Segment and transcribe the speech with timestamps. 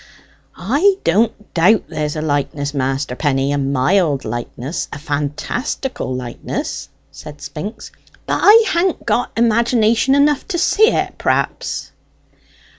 [0.57, 7.39] "I don't doubt there's a likeness, Master Penny a mild likeness a fantastical likeness," said
[7.39, 7.91] Spinks.
[8.25, 11.91] "But I han't got imagination enough to see it, perhaps."